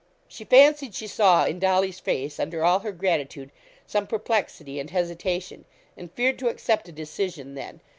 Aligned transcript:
She 0.27 0.45
fancied 0.45 0.95
she 0.95 1.05
saw 1.05 1.45
in 1.45 1.59
Dolly's 1.59 1.99
face, 1.99 2.39
under 2.39 2.63
all 2.65 2.79
her 2.79 2.91
gratitude, 2.91 3.51
some 3.85 4.07
perplexity 4.07 4.79
and 4.79 4.89
hesitation, 4.89 5.63
and 5.95 6.11
feared 6.13 6.39
to 6.39 6.47
accept 6.47 6.89
a 6.89 6.91
decision 6.91 7.53
then. 7.53 7.81